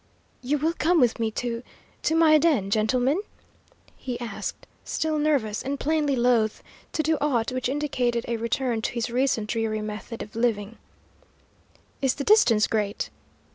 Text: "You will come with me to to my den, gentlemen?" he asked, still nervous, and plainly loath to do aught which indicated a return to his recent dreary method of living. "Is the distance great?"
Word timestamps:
"You 0.41 0.57
will 0.57 0.73
come 0.79 0.99
with 0.99 1.19
me 1.19 1.29
to 1.45 1.61
to 2.01 2.15
my 2.15 2.39
den, 2.39 2.71
gentlemen?" 2.71 3.21
he 3.95 4.19
asked, 4.19 4.65
still 4.83 5.19
nervous, 5.19 5.61
and 5.61 5.79
plainly 5.79 6.15
loath 6.15 6.63
to 6.93 7.03
do 7.03 7.19
aught 7.21 7.51
which 7.51 7.69
indicated 7.69 8.25
a 8.27 8.37
return 8.37 8.81
to 8.81 8.93
his 8.93 9.11
recent 9.11 9.47
dreary 9.51 9.83
method 9.83 10.23
of 10.23 10.35
living. 10.35 10.79
"Is 12.01 12.15
the 12.15 12.23
distance 12.23 12.65
great?" 12.65 13.11